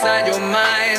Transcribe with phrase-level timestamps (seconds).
[0.00, 0.89] inside your mind.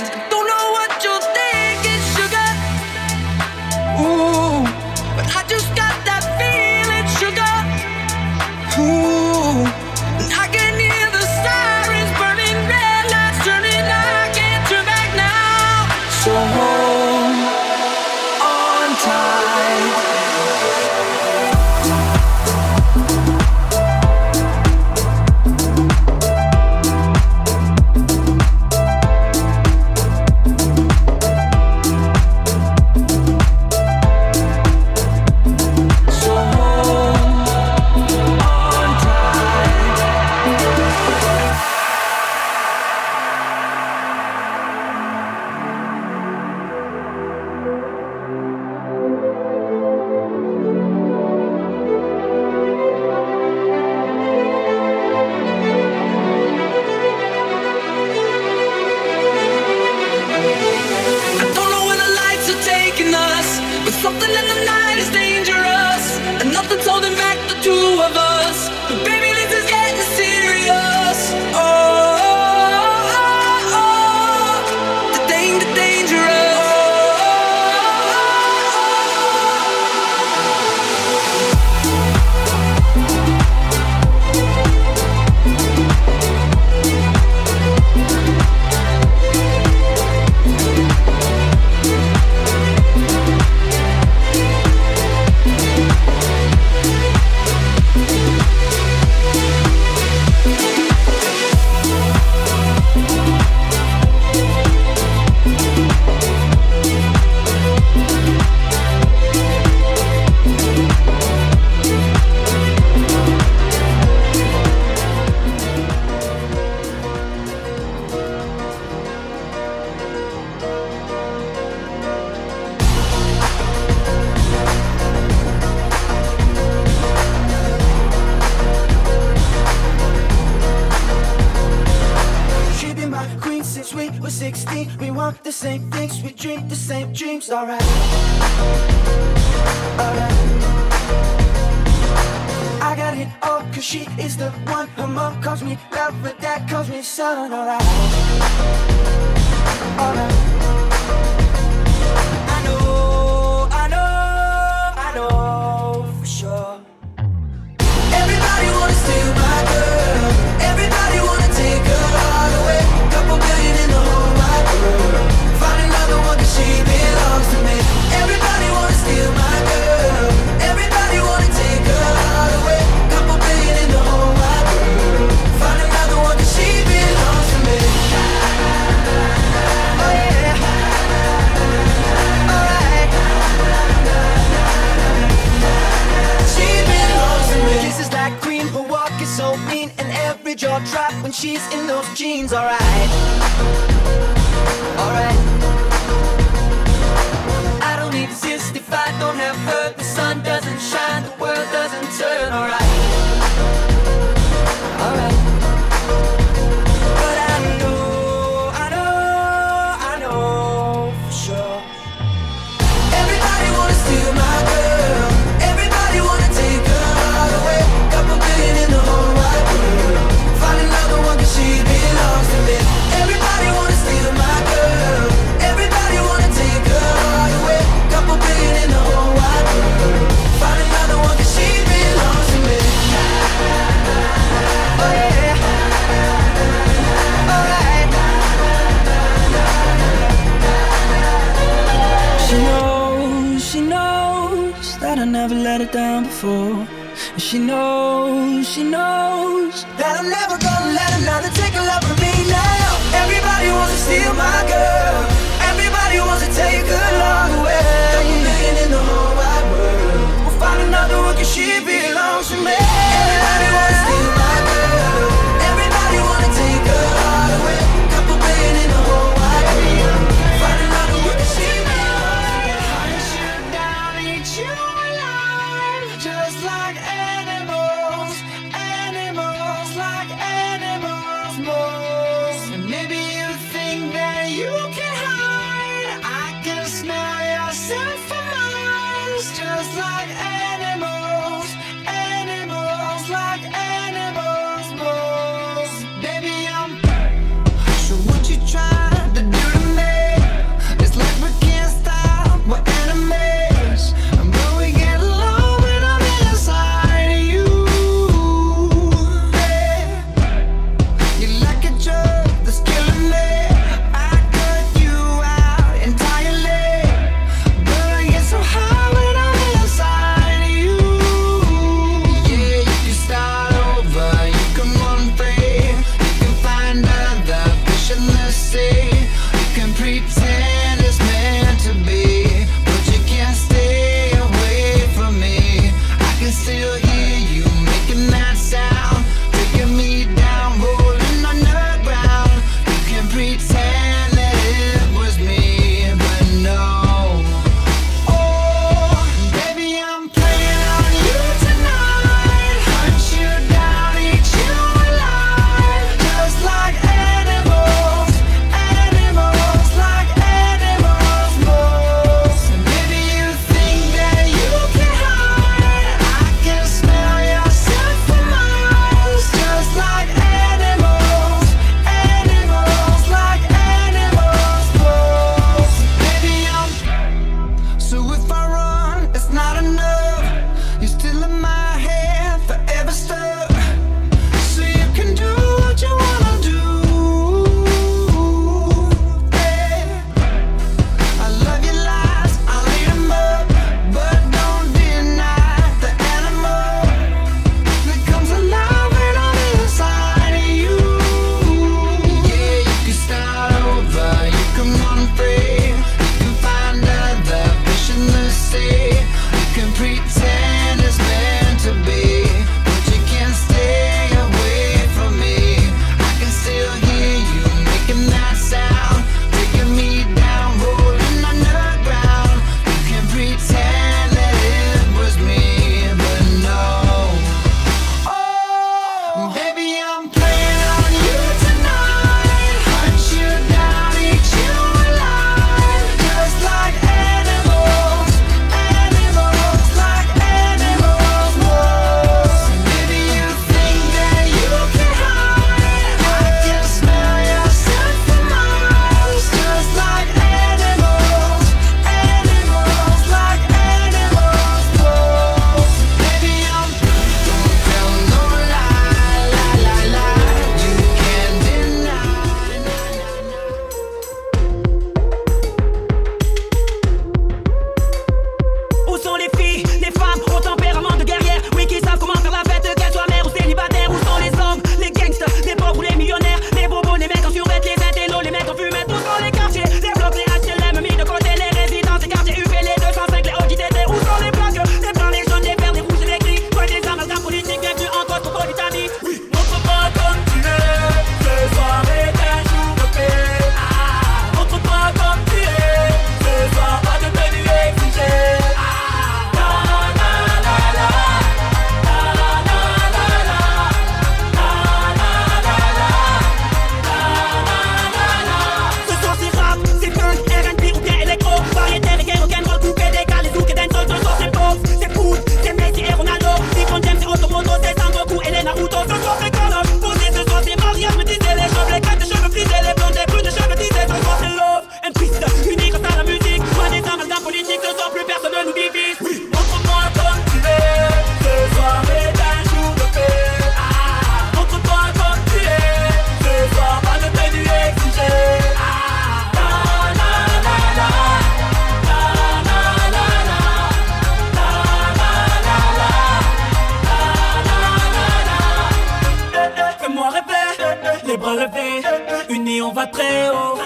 [551.58, 552.02] Fais-moi
[552.50, 553.78] unis on va très haut.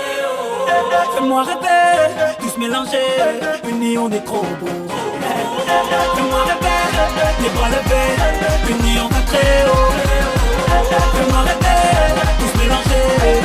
[1.15, 3.15] Fais-moi rêver, tous mélangés,
[3.67, 4.67] unis on est trop beau.
[6.15, 6.84] Fais-moi rêver,
[7.41, 8.12] les bras levés,
[8.69, 9.91] unis on va très haut.
[11.15, 11.84] Fais-moi rêver,
[12.39, 13.41] tous mélangés,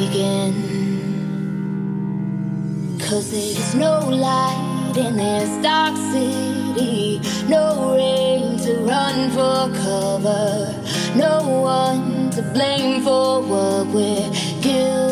[0.00, 0.54] begin.
[2.98, 10.74] Cause there's no light in this dark city, no rain to run for cover,
[11.16, 14.30] no one to blame for what we're
[14.62, 15.09] guilty.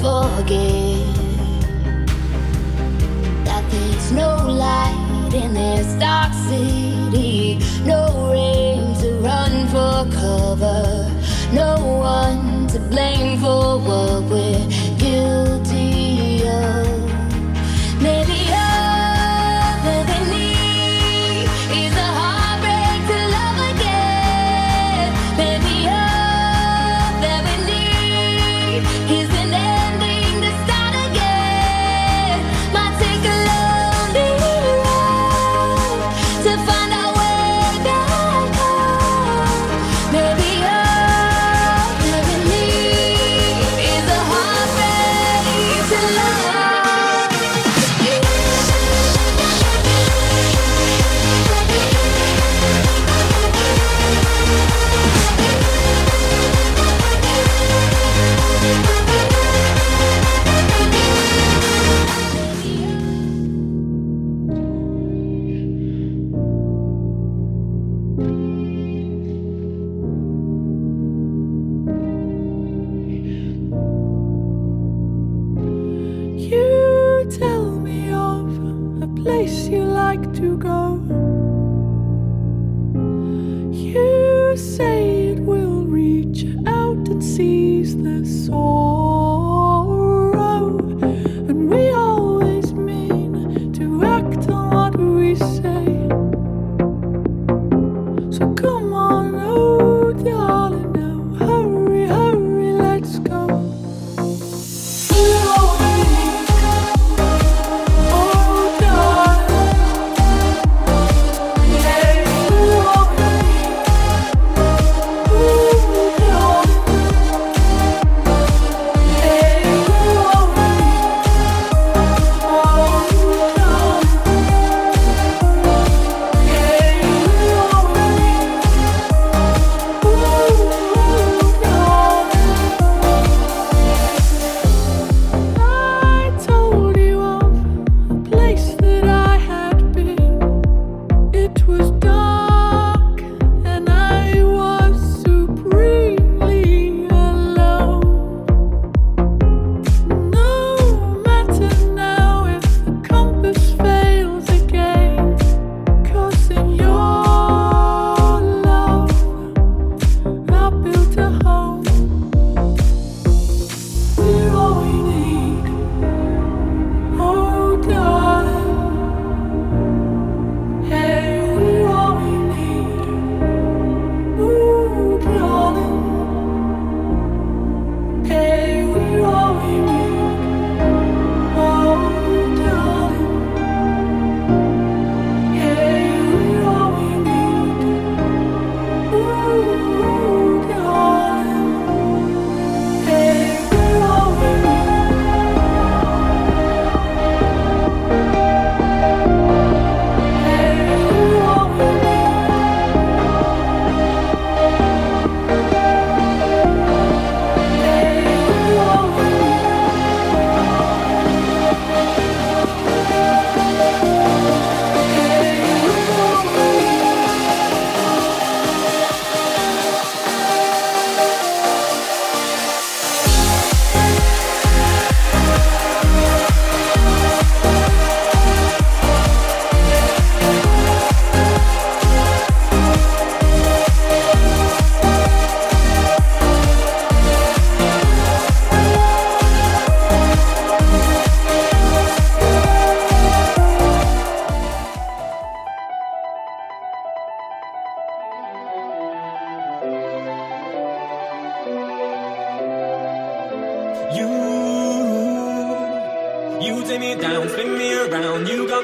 [0.00, 1.14] Forget
[3.44, 11.06] that there's no light in this dark city, no rain to run for cover,
[11.52, 14.49] no one to blame for what we're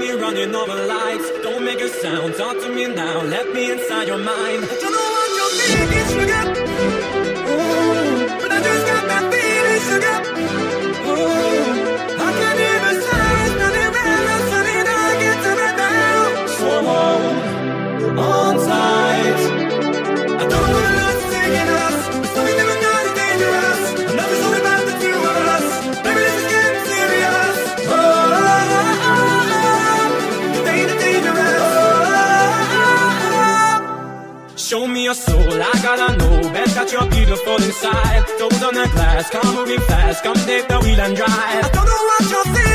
[0.07, 1.31] been running all our lives.
[1.43, 3.23] Don't make a sound, talk to me now.
[3.23, 4.65] Let me inside your mind.
[4.65, 6.66] I don't know what you're thinking, sugar.
[37.67, 38.25] inside.
[38.39, 41.31] Toes on the glass, come moving fast, come take the wheel and drive.
[41.31, 42.66] I don't know what you're thinking.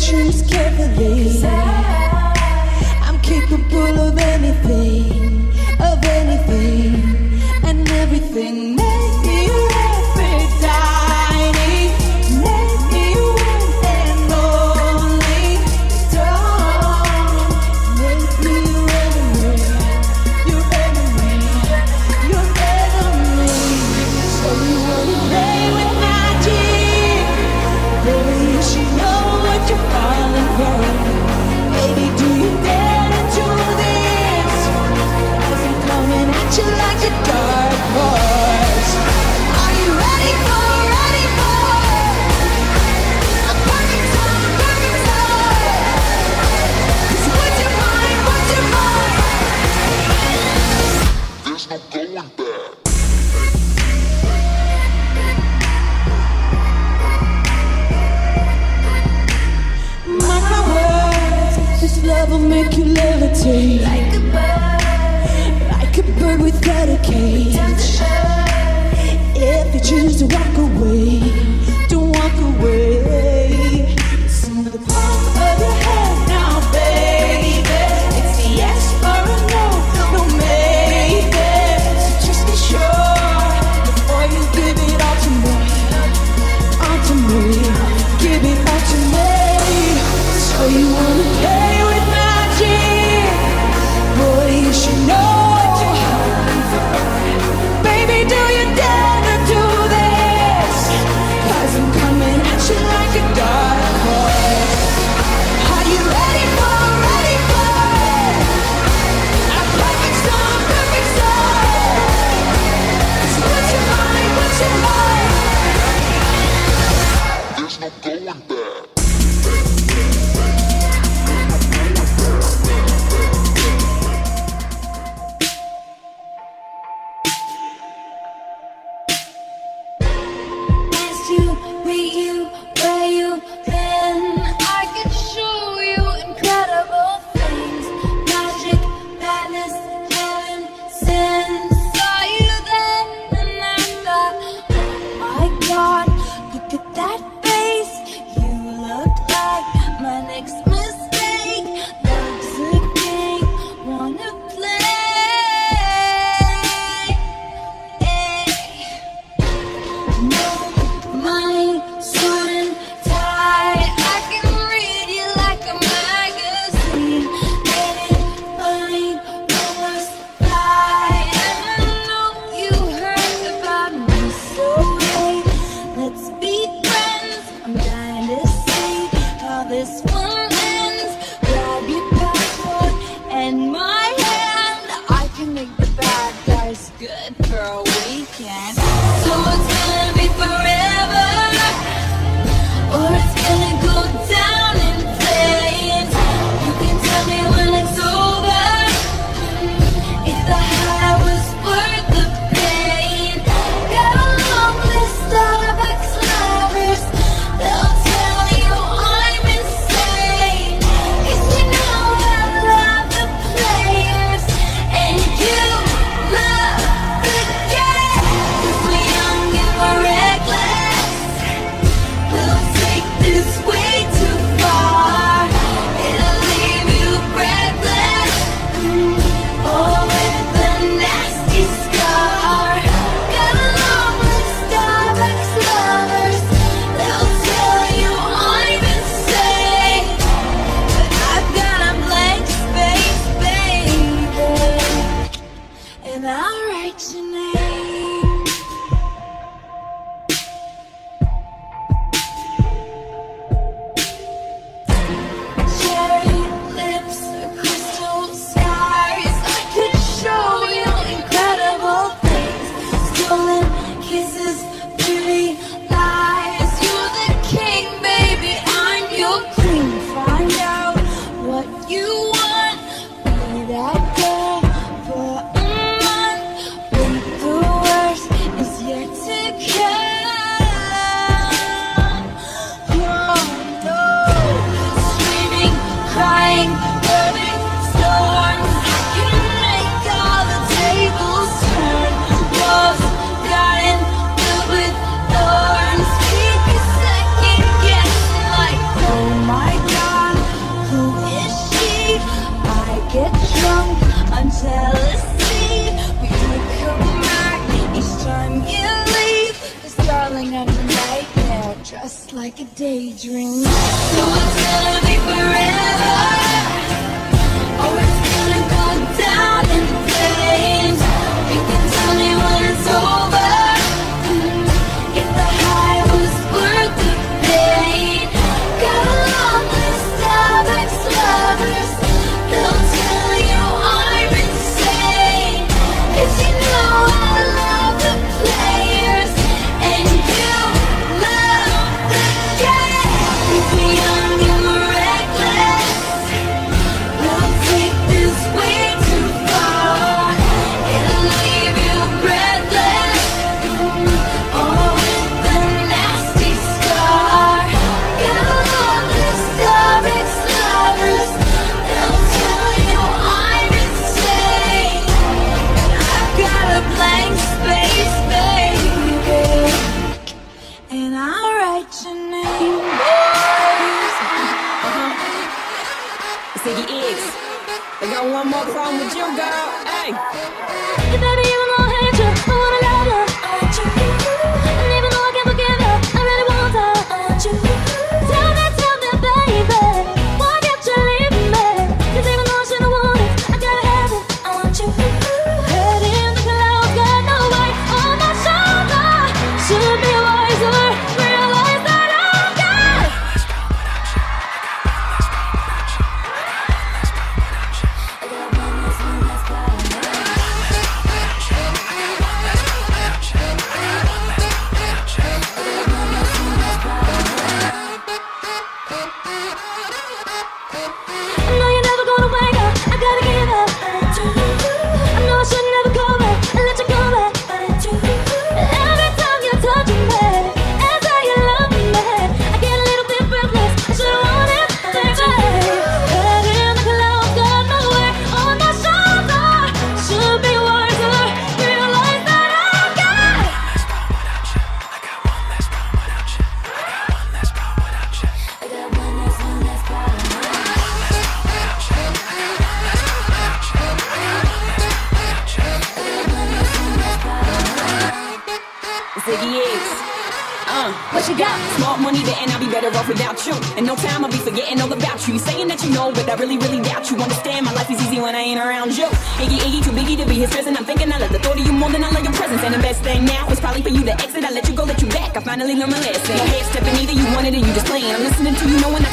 [0.00, 1.44] choose carefully.
[3.02, 5.48] I'm capable of anything,
[5.78, 8.79] of anything, and everything.
[63.42, 67.56] Like a bird, like a bird without a cage.
[69.34, 70.99] If you choose to walk away.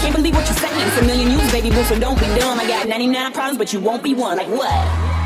[0.02, 0.88] can't believe what you're saying.
[0.88, 2.60] It's a million years, baby boo, so don't be dumb.
[2.60, 4.38] I got 99 problems, but you won't be one.
[4.38, 5.17] Like what?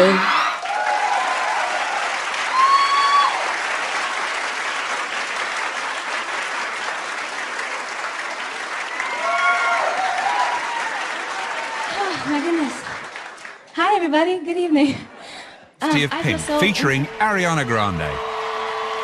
[0.00, 0.04] Oh,
[12.26, 12.82] my goodness.
[13.74, 14.38] Hi, everybody.
[14.38, 14.94] Good evening.
[15.80, 17.98] Um, City of Pink, so featuring Ariana Grande.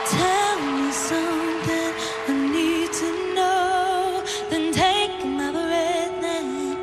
[0.07, 1.93] Tell me something
[2.29, 4.25] I need to know.
[4.49, 6.79] Then take my breath and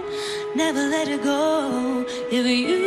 [0.58, 2.06] never let it go.
[2.30, 2.81] If you